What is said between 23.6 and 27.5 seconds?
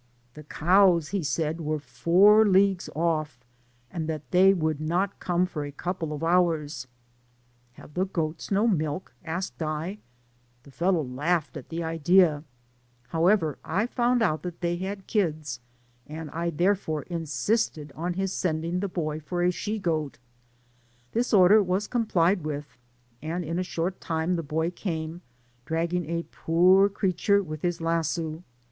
short time the boy came, dragging a poor creature